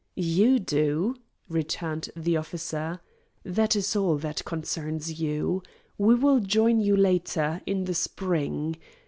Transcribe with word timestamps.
"You 0.15 0.57
do," 0.57 1.15
returned 1.47 2.09
the 2.15 2.35
officer. 2.35 3.01
"That 3.45 3.75
is 3.75 3.95
all 3.95 4.17
that 4.17 4.43
concerns 4.45 5.21
you. 5.21 5.61
We 5.95 6.15
will 6.15 6.39
join 6.39 6.79
you 6.81 6.97
later 6.97 7.61
in 7.67 7.83
the 7.83 7.93
spring. 7.93 8.77